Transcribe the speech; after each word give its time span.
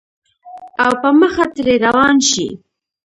او 0.83 0.91
پۀ 1.01 1.09
مخه 1.19 1.45
ترې 1.53 1.75
روان 1.85 2.15
شې 2.29 2.47